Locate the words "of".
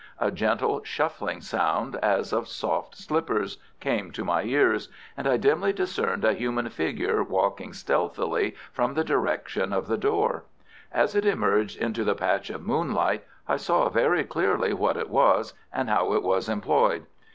2.33-2.47, 9.71-9.85, 12.49-12.65